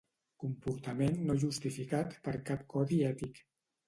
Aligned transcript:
Comportament 0.43 1.19
no 1.27 1.35
justificat 1.43 2.15
per 2.29 2.33
cap 2.47 2.65
codi 2.77 2.99
ètic. 3.11 3.39